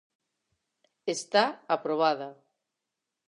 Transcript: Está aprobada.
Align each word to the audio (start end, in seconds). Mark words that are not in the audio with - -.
Está 1.15 1.43
aprobada. 1.75 2.29